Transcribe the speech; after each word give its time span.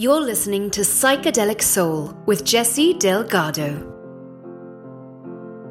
You're 0.00 0.22
listening 0.22 0.72
to 0.72 0.80
Psychedelic 0.80 1.62
Soul 1.62 2.20
with 2.26 2.44
Jesse 2.44 2.94
Delgado. 2.94 3.78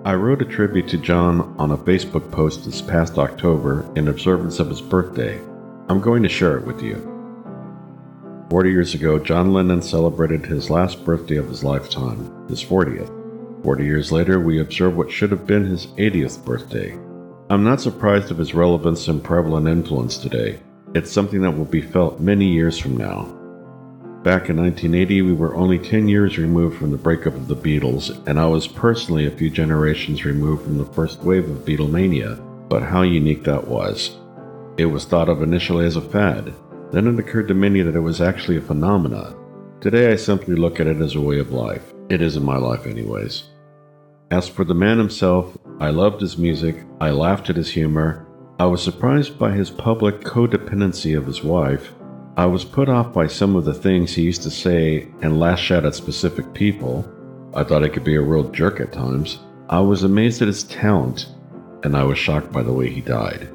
I 0.05 0.13
wrote 0.13 0.41
a 0.41 0.45
tribute 0.45 0.87
to 0.87 0.97
John 0.97 1.53
on 1.59 1.71
a 1.71 1.77
Facebook 1.77 2.31
post 2.31 2.63
this 2.63 2.81
past 2.81 3.17
October 3.17 3.85
in 3.97 4.07
observance 4.07 4.61
of 4.61 4.69
his 4.69 4.79
birthday. 4.79 5.41
I'm 5.89 5.99
going 5.99 6.23
to 6.23 6.29
share 6.29 6.57
it 6.57 6.65
with 6.65 6.81
you. 6.81 6.95
40 8.49 8.71
years 8.71 8.93
ago, 8.93 9.19
John 9.19 9.51
Lennon 9.51 9.81
celebrated 9.81 10.45
his 10.45 10.69
last 10.69 11.03
birthday 11.03 11.35
of 11.35 11.49
his 11.49 11.65
lifetime, 11.65 12.47
his 12.47 12.63
40th. 12.63 13.11
40 13.61 13.83
years 13.83 14.09
later, 14.09 14.39
we 14.39 14.61
observe 14.61 14.95
what 14.95 15.11
should 15.11 15.31
have 15.31 15.45
been 15.45 15.65
his 15.65 15.87
80th 15.87 16.45
birthday. 16.45 16.93
I'm 17.49 17.65
not 17.65 17.81
surprised 17.81 18.31
of 18.31 18.37
his 18.37 18.53
relevance 18.53 19.09
and 19.09 19.21
prevalent 19.21 19.67
influence 19.67 20.17
today. 20.17 20.61
It's 20.95 21.11
something 21.11 21.41
that 21.41 21.57
will 21.57 21.65
be 21.65 21.81
felt 21.81 22.21
many 22.21 22.47
years 22.47 22.79
from 22.79 22.95
now. 22.95 23.42
Back 24.23 24.49
in 24.49 24.55
1980, 24.55 25.21
we 25.23 25.33
were 25.33 25.53
only 25.53 25.77
10 25.77 26.07
years 26.07 26.37
removed 26.37 26.77
from 26.77 26.91
the 26.91 26.97
breakup 26.97 27.33
of 27.33 27.49
the 27.49 27.57
Beatles, 27.57 28.25
and 28.25 28.39
I 28.39 28.45
was 28.45 28.67
personally 28.67 29.25
a 29.25 29.31
few 29.31 29.49
generations 29.49 30.23
removed 30.23 30.63
from 30.63 30.77
the 30.77 30.85
first 30.85 31.19
wave 31.23 31.49
of 31.49 31.65
Beatlemania. 31.65 32.41
But 32.69 32.83
how 32.83 33.01
unique 33.01 33.43
that 33.43 33.67
was. 33.67 34.17
It 34.77 34.85
was 34.85 35.03
thought 35.03 35.27
of 35.27 35.43
initially 35.43 35.85
as 35.85 35.97
a 35.97 36.01
fad. 36.01 36.53
Then 36.93 37.05
it 37.05 37.19
occurred 37.19 37.49
to 37.49 37.53
many 37.53 37.81
that 37.81 37.97
it 37.97 37.99
was 37.99 38.21
actually 38.21 38.55
a 38.55 38.61
phenomenon. 38.61 39.35
Today 39.81 40.13
I 40.13 40.15
simply 40.15 40.55
look 40.55 40.79
at 40.79 40.87
it 40.87 41.01
as 41.01 41.15
a 41.15 41.21
way 41.21 41.39
of 41.39 41.51
life. 41.51 41.93
It 42.07 42.21
is 42.21 42.37
in 42.37 42.45
my 42.45 42.55
life, 42.55 42.87
anyways. 42.87 43.43
As 44.31 44.47
for 44.47 44.63
the 44.63 44.73
man 44.73 44.99
himself, 44.99 45.57
I 45.81 45.89
loved 45.89 46.21
his 46.21 46.37
music, 46.37 46.77
I 47.01 47.09
laughed 47.09 47.49
at 47.49 47.57
his 47.57 47.71
humor, 47.71 48.25
I 48.57 48.67
was 48.67 48.81
surprised 48.81 49.37
by 49.37 49.51
his 49.51 49.69
public 49.69 50.21
codependency 50.21 51.17
of 51.17 51.25
his 51.25 51.43
wife, 51.43 51.91
I 52.35 52.47
was 52.47 52.65
put 52.65 52.89
off 52.89 53.13
by 53.13 53.27
some 53.27 53.55
of 53.55 53.63
the 53.63 53.75
things 53.75 54.15
he 54.15 54.23
used 54.23 54.41
to 54.41 54.49
say 54.49 55.07
and 55.21 55.39
lash 55.39 55.69
out 55.69 55.85
at 55.85 55.93
specific 55.93 56.51
people. 56.55 57.07
I 57.53 57.63
thought 57.63 57.83
he 57.83 57.89
could 57.89 58.03
be 58.03 58.15
a 58.15 58.21
real 58.21 58.49
jerk 58.49 58.79
at 58.79 58.91
times. 58.91 59.37
I 59.69 59.81
was 59.81 60.03
amazed 60.03 60.41
at 60.41 60.47
his 60.47 60.63
talent, 60.63 61.27
and 61.83 61.95
I 61.95 62.03
was 62.03 62.17
shocked 62.17 62.51
by 62.51 62.63
the 62.63 62.73
way 62.73 62.89
he 62.89 63.01
died. 63.01 63.49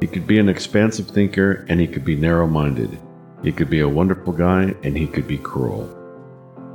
He 0.00 0.08
could 0.08 0.26
be 0.26 0.40
an 0.40 0.48
expansive 0.48 1.06
thinker, 1.06 1.64
and 1.68 1.80
he 1.80 1.86
could 1.86 2.04
be 2.04 2.16
narrow 2.16 2.48
minded. 2.48 2.98
He 3.44 3.52
could 3.52 3.70
be 3.70 3.80
a 3.80 3.88
wonderful 3.88 4.32
guy, 4.32 4.74
and 4.82 4.98
he 4.98 5.06
could 5.06 5.28
be 5.28 5.38
cruel. 5.38 5.88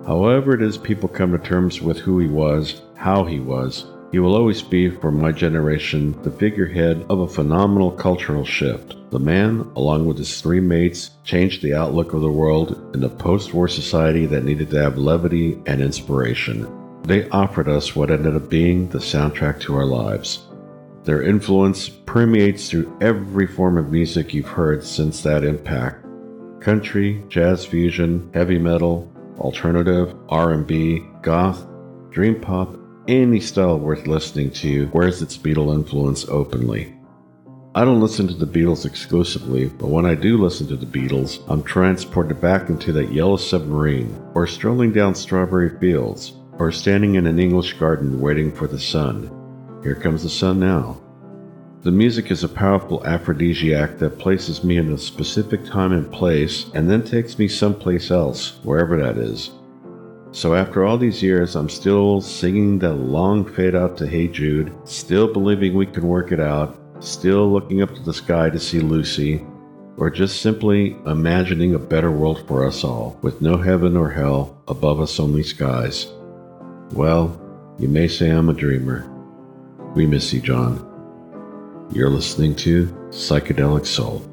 However, 0.08 0.53
it 0.53 0.62
is 0.62 0.78
people 0.78 1.09
come 1.09 1.34
to 1.34 1.38
terms 1.38 1.81
with 1.81 1.97
who 1.97 2.20
he 2.20 2.28
was, 2.28 2.81
how 2.95 3.25
he 3.25 3.42
was, 3.42 3.88
he 4.12 4.20
will 4.20 4.36
always 4.36 4.62
be, 4.62 4.90
for 4.90 5.12
my 5.12 5.32
generation, 5.32 6.20
the 6.24 6.32
figurehead 6.32 7.06
of 7.10 7.20
a 7.20 7.28
phenomenal 7.28 7.92
cultural 7.92 8.44
shift. 8.44 8.96
The 9.12 9.20
man, 9.20 9.72
along 9.76 10.06
with 10.06 10.18
his 10.18 10.42
three 10.42 10.60
mates, 10.60 11.12
changed 11.24 11.62
the 11.62 11.76
outlook 11.76 12.14
of 12.14 12.22
the 12.22 12.32
world 12.32 12.96
in 12.96 13.04
a 13.04 13.10
post 13.10 13.54
war 13.54 13.68
society 13.68 14.26
that 14.26 14.44
needed 14.44 14.72
to 14.72 14.82
have 14.82 14.98
levity 14.98 15.62
and 15.68 15.82
inspiration. 15.82 16.68
They 17.04 17.30
offered 17.30 17.68
us 17.68 17.96
what 17.96 18.12
ended 18.12 18.36
up 18.36 18.50
being 18.50 18.90
the 18.90 18.98
soundtrack 18.98 19.60
to 19.62 19.76
our 19.76 19.86
lives. 19.86 20.46
Their 21.04 21.24
influence 21.24 21.88
permeates 21.88 22.70
through 22.70 22.98
every 23.02 23.48
form 23.48 23.78
of 23.78 23.92
music 23.92 24.34
you've 24.34 24.48
heard 24.48 24.84
since 24.84 25.22
that 25.22 25.44
impact. 25.44 26.06
Country, 26.62 27.24
jazz 27.30 27.66
fusion, 27.66 28.30
heavy 28.34 28.60
metal, 28.60 29.12
alternative, 29.38 30.16
R&B, 30.30 31.06
goth, 31.22 31.66
dream 32.12 32.40
pop, 32.40 32.76
any 33.08 33.39
style 33.39 33.80
worth 33.80 34.08
listening 34.08 34.52
to 34.52 34.89
wears 34.94 35.22
its 35.22 35.38
Beatle 35.38 35.73
influence 35.73 36.28
openly. 36.28 36.95
I 37.75 37.86
don't 37.86 38.02
listen 38.02 38.28
to 38.28 38.33
the 38.33 38.45
Beatles 38.45 38.86
exclusively, 38.86 39.67
but 39.67 39.89
when 39.89 40.06
I 40.06 40.16
do 40.16 40.38
listen 40.38 40.67
to 40.67 40.75
the 40.75 40.86
Beatles, 40.86 41.44
I'm 41.47 41.64
transported 41.64 42.41
back 42.41 42.69
into 42.69 42.91
that 42.94 43.14
yellow 43.14 43.38
submarine, 43.38 44.19
or 44.33 44.47
strolling 44.47 44.91
down 44.91 45.16
strawberry 45.16 45.78
fields, 45.80 46.33
or 46.58 46.72
standing 46.72 47.16
in 47.16 47.28
an 47.28 47.39
English 47.39 47.73
garden 47.73 48.19
waiting 48.19 48.52
for 48.52 48.67
the 48.67 48.80
sun. 48.80 49.31
Here 49.84 49.95
comes 49.95 50.24
the 50.24 50.29
sun 50.29 50.59
now. 50.59 51.00
The 51.84 51.91
music 51.91 52.31
is 52.31 52.44
a 52.44 52.50
powerful 52.50 53.06
aphrodisiac 53.06 54.00
that 54.00 54.19
places 54.19 54.63
me 54.63 54.78
in 54.78 54.91
a 54.91 54.97
specific 54.97 55.63
time 55.63 55.94
and 55.94 56.12
place 56.12 56.66
and 56.74 56.90
then 56.90 57.03
takes 57.03 57.40
me 57.40 57.47
someplace 57.47 58.12
else, 58.12 58.59
wherever 58.63 58.97
that 58.97 59.18
is. 59.18 59.51
So 60.31 60.53
after 60.53 60.85
all 60.85 60.97
these 60.97 61.23
years, 61.23 61.56
I'm 61.56 61.69
still 61.69 62.22
singing 62.22 62.78
the 62.78 62.94
long 62.94 63.45
fade 63.45 63.73
out 63.73 63.97
to 63.97 64.07
Hey 64.07 64.28
Jude, 64.28 64.72
still 64.84 65.31
believing 65.31 65.73
we 65.73 65.88
can 65.88 66.07
work 66.07 66.31
it 66.31 66.40
out, 66.40 66.79
still 67.00 67.51
looking 67.51 67.81
up 67.81 67.94
to 67.95 68.01
the 68.01 68.13
sky 68.13 68.50
to 68.51 68.59
see 68.59 68.79
Lucy, 68.79 69.44
or 69.97 70.12
just 70.12 70.41
simply 70.41 70.95
imagining 71.07 71.73
a 71.73 71.79
better 71.79 72.12
world 72.12 72.47
for 72.47 72.66
us 72.66 72.84
all, 72.84 73.18
with 73.23 73.41
no 73.41 73.57
heaven 73.57 73.97
or 73.97 74.09
hell, 74.09 74.62
above 74.68 75.01
us 75.01 75.19
only 75.19 75.44
skies. 75.44 76.07
Well, 76.91 77.41
you 77.79 77.88
may 77.88 78.07
say 78.07 78.29
I'm 78.29 78.50
a 78.50 78.53
dreamer. 78.53 79.09
We 79.95 80.06
miss 80.06 80.31
you, 80.31 80.41
John. 80.41 80.85
You're 81.91 82.09
listening 82.09 82.56
to 82.57 82.85
Psychedelic 83.09 83.88
Soul. 83.88 84.23